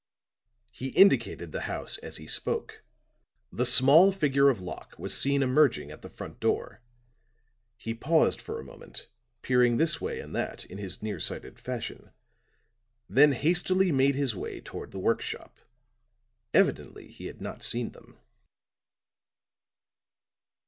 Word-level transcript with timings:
He 0.71 0.87
indicated 0.87 1.51
the 1.51 1.69
house 1.69 1.99
as 1.99 2.17
he 2.17 2.25
spoke. 2.25 2.83
The 3.51 3.67
small 3.67 4.11
figure 4.11 4.49
of 4.49 4.59
Locke 4.59 4.95
was 4.97 5.15
seen 5.15 5.43
emerging 5.43 5.91
at 5.91 6.01
the 6.01 6.09
front 6.09 6.39
door; 6.39 6.81
he 7.77 7.93
paused 7.93 8.41
for 8.41 8.59
a 8.59 8.63
moment, 8.63 9.09
peering 9.43 9.77
this 9.77 10.01
way 10.01 10.19
and 10.19 10.35
that 10.35 10.65
in 10.65 10.79
his 10.79 11.03
near 11.03 11.19
sighted 11.19 11.59
fashion, 11.59 12.09
then 13.07 13.33
hastily 13.33 13.91
made 13.91 14.15
his 14.15 14.35
way 14.35 14.59
toward 14.59 14.89
the 14.89 14.97
work 14.97 15.21
shop. 15.21 15.59
Evidently 16.51 17.11
he 17.11 17.27
had 17.27 17.39
not 17.39 17.61
seen 17.61 17.91
them. 17.91 18.17